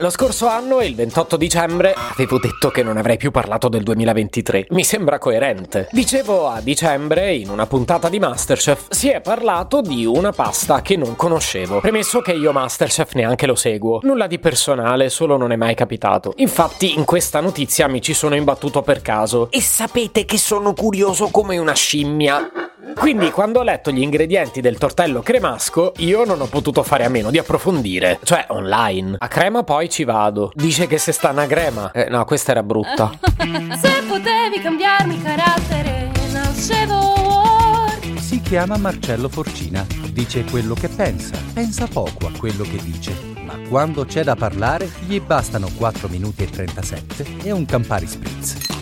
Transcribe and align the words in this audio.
Lo 0.00 0.10
scorso 0.10 0.46
anno, 0.46 0.80
il 0.80 0.94
28 0.94 1.36
dicembre, 1.36 1.92
avevo 1.92 2.38
detto 2.38 2.70
che 2.70 2.84
non 2.84 2.98
avrei 2.98 3.16
più 3.16 3.32
parlato 3.32 3.68
del 3.68 3.82
2023. 3.82 4.68
Mi 4.70 4.84
sembra 4.84 5.18
coerente. 5.18 5.88
Dicevo 5.90 6.46
a 6.46 6.60
dicembre, 6.60 7.34
in 7.34 7.50
una 7.50 7.66
puntata 7.66 8.08
di 8.08 8.20
Masterchef, 8.20 8.92
si 8.92 9.08
è 9.08 9.20
parlato 9.20 9.80
di 9.80 10.06
una 10.06 10.30
pasta 10.30 10.82
che 10.82 10.96
non 10.96 11.16
conoscevo. 11.16 11.80
Premesso 11.80 12.20
che 12.20 12.30
io 12.30 12.52
Masterchef 12.52 13.14
neanche 13.14 13.46
lo 13.46 13.56
seguo. 13.56 13.98
Nulla 14.04 14.28
di 14.28 14.38
personale, 14.38 15.08
solo 15.08 15.36
non 15.36 15.50
è 15.50 15.56
mai 15.56 15.74
capitato. 15.74 16.32
Infatti, 16.36 16.96
in 16.96 17.04
questa 17.04 17.40
notizia 17.40 17.88
mi 17.88 18.00
ci 18.00 18.14
sono 18.14 18.36
imbattuto 18.36 18.82
per 18.82 19.02
caso. 19.02 19.50
E 19.50 19.60
sapete 19.60 20.24
che 20.24 20.38
sono 20.38 20.74
curioso 20.74 21.26
come 21.26 21.58
una 21.58 21.74
scimmia. 21.74 22.67
Quindi 22.94 23.30
quando 23.30 23.60
ho 23.60 23.62
letto 23.62 23.90
gli 23.90 24.02
ingredienti 24.02 24.60
del 24.60 24.78
tortello 24.78 25.20
cremasco, 25.20 25.92
io 25.98 26.24
non 26.24 26.40
ho 26.40 26.46
potuto 26.46 26.82
fare 26.82 27.04
a 27.04 27.08
meno 27.08 27.30
di 27.30 27.38
approfondire, 27.38 28.18
cioè 28.22 28.46
online. 28.48 29.16
A 29.18 29.28
crema 29.28 29.62
poi 29.62 29.88
ci 29.88 30.04
vado. 30.04 30.50
Dice 30.54 30.86
che 30.86 30.98
se 30.98 31.12
sta 31.12 31.30
una 31.30 31.46
crema. 31.46 31.90
Eh, 31.92 32.08
no, 32.08 32.24
questa 32.24 32.52
era 32.52 32.62
brutta. 32.62 33.10
se 33.80 34.02
potevi 34.06 34.60
cambiarmi 34.62 35.20
carattere, 35.22 36.10
nascevo. 36.32 37.16
Si 38.16 38.40
chiama 38.40 38.76
Marcello 38.76 39.28
Forcina. 39.28 39.86
Dice 40.12 40.44
quello 40.44 40.74
che 40.74 40.88
pensa. 40.88 41.36
Pensa 41.52 41.86
poco 41.86 42.26
a 42.26 42.32
quello 42.36 42.64
che 42.64 42.78
dice. 42.82 43.12
Ma 43.44 43.54
quando 43.68 44.04
c'è 44.04 44.22
da 44.22 44.34
parlare, 44.34 44.90
gli 45.06 45.20
bastano 45.20 45.68
4 45.76 46.08
minuti 46.08 46.42
e 46.42 46.50
37 46.50 47.36
e 47.42 47.50
un 47.52 47.64
Campari 47.64 48.06
Spritz. 48.06 48.77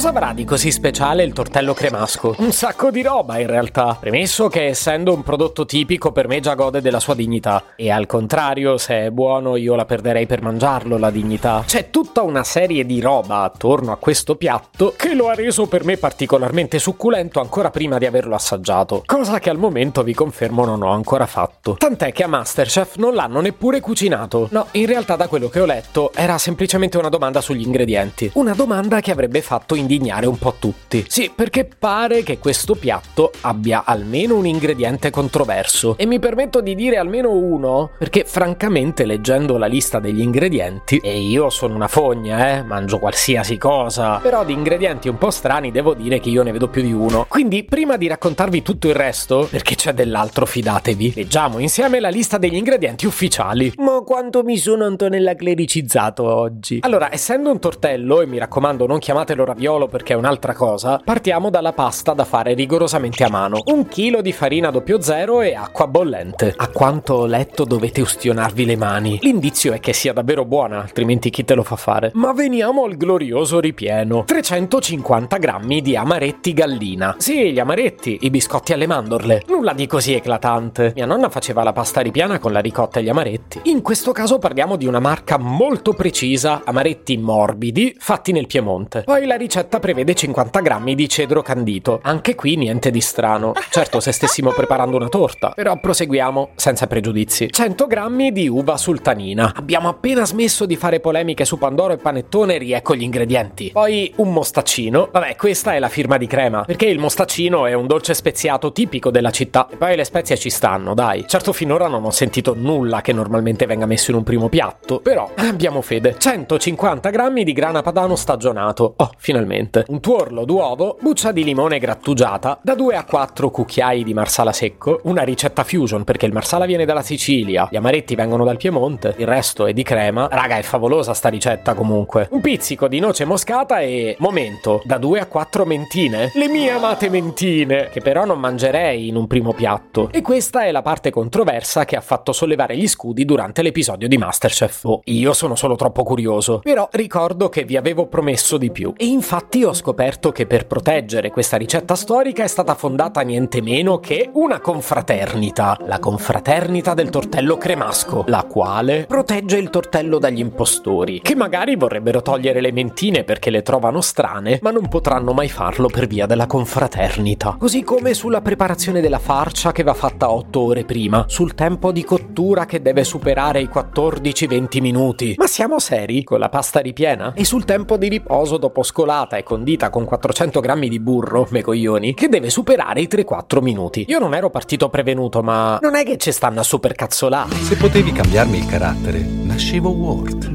Cosa 0.00 0.12
avrà 0.12 0.32
di 0.32 0.46
così 0.46 0.70
speciale 0.70 1.24
il 1.24 1.34
tortello 1.34 1.74
cremasco? 1.74 2.34
Un 2.38 2.52
sacco 2.52 2.90
di 2.90 3.02
roba 3.02 3.38
in 3.38 3.46
realtà. 3.46 3.98
Premesso 4.00 4.48
che 4.48 4.68
essendo 4.68 5.12
un 5.12 5.22
prodotto 5.22 5.66
tipico 5.66 6.10
per 6.10 6.26
me 6.26 6.40
già 6.40 6.54
gode 6.54 6.80
della 6.80 7.00
sua 7.00 7.14
dignità. 7.14 7.64
E 7.76 7.90
al 7.90 8.06
contrario, 8.06 8.78
se 8.78 8.94
è 9.04 9.10
buono 9.10 9.56
io 9.56 9.74
la 9.74 9.84
perderei 9.84 10.24
per 10.24 10.40
mangiarlo 10.40 10.96
la 10.96 11.10
dignità. 11.10 11.64
C'è 11.66 11.90
tutta 11.90 12.22
una 12.22 12.44
serie 12.44 12.86
di 12.86 12.98
roba 12.98 13.42
attorno 13.42 13.92
a 13.92 13.96
questo 13.96 14.36
piatto 14.36 14.94
che 14.96 15.12
lo 15.12 15.28
ha 15.28 15.34
reso 15.34 15.66
per 15.66 15.84
me 15.84 15.98
particolarmente 15.98 16.78
succulento 16.78 17.38
ancora 17.38 17.68
prima 17.68 17.98
di 17.98 18.06
averlo 18.06 18.34
assaggiato. 18.34 19.02
Cosa 19.04 19.38
che 19.38 19.50
al 19.50 19.58
momento 19.58 20.02
vi 20.02 20.14
confermo 20.14 20.64
non 20.64 20.80
ho 20.80 20.92
ancora 20.92 21.26
fatto. 21.26 21.74
Tant'è 21.74 22.10
che 22.10 22.22
a 22.22 22.26
Masterchef 22.26 22.96
non 22.96 23.12
l'hanno 23.12 23.42
neppure 23.42 23.80
cucinato. 23.80 24.48
No, 24.52 24.68
in 24.70 24.86
realtà 24.86 25.16
da 25.16 25.28
quello 25.28 25.50
che 25.50 25.60
ho 25.60 25.66
letto 25.66 26.10
era 26.14 26.38
semplicemente 26.38 26.96
una 26.96 27.10
domanda 27.10 27.42
sugli 27.42 27.66
ingredienti. 27.66 28.30
Una 28.32 28.54
domanda 28.54 29.00
che 29.02 29.10
avrebbe 29.10 29.42
fatto 29.42 29.74
indignare 29.90 30.26
un 30.26 30.38
po' 30.38 30.54
tutti. 30.58 31.04
Sì, 31.08 31.32
perché 31.34 31.68
pare 31.78 32.22
che 32.22 32.38
questo 32.38 32.76
piatto 32.76 33.32
abbia 33.40 33.82
almeno 33.84 34.36
un 34.36 34.46
ingrediente 34.46 35.10
controverso. 35.10 35.96
E 35.98 36.06
mi 36.06 36.20
permetto 36.20 36.60
di 36.60 36.76
dire 36.76 36.96
almeno 36.96 37.32
uno, 37.32 37.90
perché 37.98 38.24
francamente 38.24 39.04
leggendo 39.04 39.56
la 39.56 39.66
lista 39.66 39.98
degli 39.98 40.20
ingredienti, 40.20 40.98
e 41.02 41.18
io 41.18 41.50
sono 41.50 41.74
una 41.74 41.88
fogna, 41.88 42.58
eh, 42.58 42.62
mangio 42.62 42.98
qualsiasi 42.98 43.58
cosa, 43.58 44.18
però 44.18 44.44
di 44.44 44.52
ingredienti 44.52 45.08
un 45.08 45.18
po' 45.18 45.30
strani 45.30 45.72
devo 45.72 45.94
dire 45.94 46.20
che 46.20 46.28
io 46.28 46.44
ne 46.44 46.52
vedo 46.52 46.68
più 46.68 46.82
di 46.82 46.92
uno. 46.92 47.26
Quindi 47.28 47.64
prima 47.64 47.96
di 47.96 48.06
raccontarvi 48.06 48.62
tutto 48.62 48.86
il 48.86 48.94
resto, 48.94 49.48
perché 49.50 49.74
c'è 49.74 49.92
dell'altro 49.92 50.46
fidatevi, 50.46 51.14
leggiamo 51.16 51.58
insieme 51.58 51.98
la 51.98 52.10
lista 52.10 52.38
degli 52.38 52.56
ingredienti 52.56 53.06
ufficiali. 53.06 53.72
Ma 53.78 54.02
quanto 54.06 54.44
mi 54.44 54.56
sono 54.56 54.84
Antonella 54.84 55.34
clericizzato 55.34 56.22
oggi. 56.24 56.78
Allora, 56.82 57.12
essendo 57.12 57.50
un 57.50 57.58
tortello, 57.58 58.20
e 58.20 58.26
mi 58.26 58.38
raccomando 58.38 58.86
non 58.86 58.98
chiamatelo 58.98 59.44
raviolo, 59.44 59.69
raviolo 59.70 59.86
perché 59.86 60.14
è 60.14 60.16
un'altra 60.16 60.54
cosa, 60.54 61.00
partiamo 61.04 61.50
dalla 61.50 61.72
pasta 61.72 62.12
da 62.12 62.24
fare 62.24 62.54
rigorosamente 62.54 63.22
a 63.24 63.28
mano. 63.28 63.60
Un 63.66 63.86
chilo 63.86 64.20
di 64.20 64.32
farina 64.32 64.72
00 64.72 65.40
e 65.42 65.54
acqua 65.54 65.86
bollente. 65.86 66.54
A 66.56 66.68
quanto 66.68 67.14
ho 67.14 67.26
letto 67.26 67.64
dovete 67.64 68.00
ustionarvi 68.00 68.64
le 68.64 68.76
mani. 68.76 69.18
L'indizio 69.22 69.72
è 69.72 69.80
che 69.80 69.92
sia 69.92 70.12
davvero 70.12 70.44
buona, 70.44 70.80
altrimenti 70.80 71.30
chi 71.30 71.44
te 71.44 71.54
lo 71.54 71.62
fa 71.62 71.76
fare? 71.76 72.10
Ma 72.14 72.32
veniamo 72.32 72.84
al 72.84 72.96
glorioso 72.96 73.60
ripieno. 73.60 74.24
350 74.24 75.36
grammi 75.36 75.80
di 75.80 75.96
amaretti 75.96 76.52
gallina. 76.52 77.14
Sì, 77.18 77.52
gli 77.52 77.58
amaretti, 77.58 78.18
i 78.22 78.30
biscotti 78.30 78.72
alle 78.72 78.86
mandorle. 78.86 79.44
Nulla 79.46 79.72
di 79.72 79.86
così 79.86 80.14
eclatante. 80.14 80.92
Mia 80.96 81.06
nonna 81.06 81.28
faceva 81.28 81.62
la 81.62 81.72
pasta 81.72 82.00
ripiana 82.00 82.38
con 82.38 82.52
la 82.52 82.60
ricotta 82.60 82.98
e 82.98 83.02
gli 83.02 83.08
amaretti. 83.08 83.60
In 83.64 83.82
questo 83.82 84.12
caso 84.12 84.38
parliamo 84.38 84.76
di 84.76 84.86
una 84.86 85.00
marca 85.00 85.38
molto 85.38 85.92
precisa, 85.92 86.62
amaretti 86.64 87.16
morbidi, 87.16 87.94
fatti 87.98 88.32
nel 88.32 88.46
Piemonte. 88.46 89.02
Poi 89.02 89.26
la 89.26 89.36
ricetta 89.36 89.59
ricetta 89.60 89.78
prevede 89.78 90.14
50 90.14 90.60
grammi 90.60 90.94
di 90.94 91.06
cedro 91.08 91.42
candito. 91.42 92.00
Anche 92.02 92.34
qui 92.34 92.56
niente 92.56 92.90
di 92.90 93.02
strano. 93.02 93.52
Certo, 93.68 94.00
se 94.00 94.10
stessimo 94.10 94.52
preparando 94.52 94.96
una 94.96 95.08
torta. 95.08 95.50
Però 95.50 95.78
proseguiamo 95.78 96.50
senza 96.54 96.86
pregiudizi. 96.86 97.50
100 97.50 97.86
grammi 97.86 98.32
di 98.32 98.48
uva 98.48 98.78
sultanina. 98.78 99.52
Abbiamo 99.54 99.88
appena 99.88 100.24
smesso 100.24 100.64
di 100.64 100.76
fare 100.76 101.00
polemiche 101.00 101.44
su 101.44 101.58
Pandoro 101.58 101.92
e 101.92 101.98
panettone, 101.98 102.56
riecco 102.56 102.94
gli 102.94 103.02
ingredienti. 103.02 103.70
Poi 103.70 104.12
un 104.16 104.32
mostaccino. 104.32 105.10
Vabbè, 105.12 105.36
questa 105.36 105.74
è 105.74 105.78
la 105.78 105.90
firma 105.90 106.16
di 106.16 106.26
crema. 106.26 106.62
Perché 106.64 106.86
il 106.86 106.98
mostaccino 106.98 107.66
è 107.66 107.74
un 107.74 107.86
dolce 107.86 108.14
speziato 108.14 108.72
tipico 108.72 109.10
della 109.10 109.30
città. 109.30 109.68
E 109.70 109.76
poi 109.76 109.94
le 109.94 110.04
spezie 110.04 110.38
ci 110.38 110.48
stanno, 110.48 110.94
dai. 110.94 111.26
Certo, 111.28 111.52
finora 111.52 111.86
non 111.86 112.04
ho 112.04 112.10
sentito 112.10 112.54
nulla 112.56 113.02
che 113.02 113.12
normalmente 113.12 113.66
venga 113.66 113.84
messo 113.84 114.10
in 114.10 114.16
un 114.16 114.22
primo 114.22 114.48
piatto. 114.48 115.00
Però 115.00 115.30
abbiamo 115.36 115.82
fede. 115.82 116.14
150 116.16 117.10
grammi 117.10 117.44
di 117.44 117.52
grana 117.52 117.82
padano 117.82 118.16
stagionato. 118.16 118.94
Oh, 118.96 119.10
finalmente 119.18 119.49
finalmente. 119.50 119.84
Un 119.88 120.00
tuorlo 120.00 120.44
d'uovo, 120.44 120.96
buccia 121.00 121.32
di 121.32 121.42
limone 121.42 121.78
grattugiata, 121.78 122.58
da 122.62 122.74
2 122.74 122.94
a 122.94 123.04
4 123.04 123.50
cucchiai 123.50 124.04
di 124.04 124.14
marsala 124.14 124.52
secco, 124.52 125.00
una 125.04 125.22
ricetta 125.22 125.64
fusion 125.64 126.04
perché 126.04 126.26
il 126.26 126.32
marsala 126.32 126.66
viene 126.66 126.84
dalla 126.84 127.02
Sicilia, 127.02 127.68
gli 127.70 127.76
amaretti 127.76 128.14
vengono 128.14 128.44
dal 128.44 128.56
Piemonte, 128.56 129.14
il 129.18 129.26
resto 129.26 129.66
è 129.66 129.72
di 129.72 129.82
crema. 129.82 130.28
Raga, 130.30 130.56
è 130.56 130.62
favolosa 130.62 131.14
sta 131.14 131.28
ricetta 131.28 131.74
comunque. 131.74 132.28
Un 132.30 132.40
pizzico 132.40 132.86
di 132.86 133.00
noce 133.00 133.24
moscata 133.24 133.80
e 133.80 134.16
momento, 134.20 134.80
da 134.84 134.98
2 134.98 135.20
a 135.20 135.26
4 135.26 135.64
mentine. 135.64 136.30
Le 136.34 136.48
mie 136.48 136.70
amate 136.70 137.08
mentine, 137.08 137.88
che 137.90 138.00
però 138.00 138.24
non 138.24 138.38
mangerei 138.38 139.08
in 139.08 139.16
un 139.16 139.26
primo 139.26 139.52
piatto. 139.52 140.10
E 140.12 140.22
questa 140.22 140.64
è 140.64 140.70
la 140.70 140.82
parte 140.82 141.10
controversa 141.10 141.84
che 141.84 141.96
ha 141.96 142.00
fatto 142.00 142.32
sollevare 142.32 142.76
gli 142.76 142.86
scudi 142.86 143.24
durante 143.24 143.62
l'episodio 143.62 144.08
di 144.08 144.16
Masterchef. 144.16 144.84
Oh, 144.84 145.00
io 145.04 145.32
sono 145.32 145.56
solo 145.56 145.76
troppo 145.76 146.02
curioso. 146.02 146.60
Però 146.60 146.88
ricordo 146.92 147.48
che 147.48 147.64
vi 147.64 147.76
avevo 147.76 148.06
promesso 148.06 148.56
di 148.56 148.70
più. 148.70 148.92
E 148.96 149.06
infatti 149.06 149.39
Infatti 149.40 149.64
ho 149.64 149.72
scoperto 149.72 150.32
che 150.32 150.44
per 150.44 150.66
proteggere 150.66 151.30
questa 151.30 151.56
ricetta 151.56 151.94
storica 151.94 152.44
è 152.44 152.46
stata 152.46 152.74
fondata 152.74 153.22
niente 153.22 153.62
meno 153.62 153.98
che 153.98 154.28
una 154.34 154.60
confraternita, 154.60 155.78
la 155.86 155.98
confraternita 155.98 156.92
del 156.92 157.08
tortello 157.08 157.56
cremasco, 157.56 158.24
la 158.26 158.44
quale 158.44 159.06
protegge 159.08 159.56
il 159.56 159.70
tortello 159.70 160.18
dagli 160.18 160.40
impostori, 160.40 161.22
che 161.22 161.34
magari 161.34 161.74
vorrebbero 161.74 162.20
togliere 162.20 162.60
le 162.60 162.70
mentine 162.70 163.24
perché 163.24 163.48
le 163.48 163.62
trovano 163.62 164.02
strane, 164.02 164.58
ma 164.60 164.70
non 164.70 164.88
potranno 164.88 165.32
mai 165.32 165.48
farlo 165.48 165.88
per 165.88 166.06
via 166.06 166.26
della 166.26 166.46
confraternita. 166.46 167.56
Così 167.58 167.82
come 167.82 168.12
sulla 168.12 168.42
preparazione 168.42 169.00
della 169.00 169.18
farcia 169.18 169.72
che 169.72 169.82
va 169.82 169.94
fatta 169.94 170.30
8 170.30 170.60
ore 170.60 170.84
prima, 170.84 171.24
sul 171.28 171.54
tempo 171.54 171.92
di 171.92 172.04
cottura 172.04 172.66
che 172.66 172.82
deve 172.82 173.04
superare 173.04 173.62
i 173.62 173.70
14-20 173.72 174.80
minuti. 174.82 175.34
Ma 175.38 175.46
siamo 175.46 175.78
seri? 175.78 176.24
Con 176.24 176.40
la 176.40 176.50
pasta 176.50 176.80
ripiena? 176.80 177.32
E 177.32 177.46
sul 177.46 177.64
tempo 177.64 177.96
di 177.96 178.08
riposo 178.08 178.58
dopo 178.58 178.82
scolata 179.30 179.36
e 179.36 179.42
condita 179.42 179.90
con 179.90 180.04
400 180.04 180.60
grammi 180.60 180.88
di 180.88 180.98
burro, 180.98 181.46
me 181.50 181.62
coglioni, 181.62 182.14
che 182.14 182.28
deve 182.28 182.50
superare 182.50 183.00
i 183.00 183.08
3-4 183.08 183.62
minuti. 183.62 184.04
Io 184.08 184.18
non 184.18 184.34
ero 184.34 184.50
partito 184.50 184.88
prevenuto, 184.88 185.42
ma 185.42 185.78
non 185.80 185.94
è 185.94 186.04
che 186.04 186.16
ci 186.16 186.32
stanno 186.32 186.60
a 186.60 186.64
super 186.64 186.94
cazzolare. 186.94 187.54
Se 187.54 187.76
potevi 187.76 188.12
cambiarmi 188.12 188.58
il 188.58 188.66
carattere, 188.66 189.20
nascevo 189.20 189.90
Word. 189.90 190.50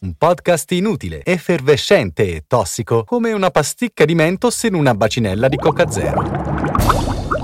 Un 0.00 0.14
podcast 0.16 0.70
inutile, 0.72 1.22
effervescente 1.24 2.34
e 2.34 2.44
tossico, 2.46 3.04
come 3.04 3.32
una 3.32 3.50
pasticca 3.50 4.04
di 4.04 4.14
mentos 4.14 4.62
in 4.62 4.74
una 4.74 4.94
bacinella 4.94 5.48
di 5.48 5.56
Coca 5.56 5.90
Zero. 5.90 6.57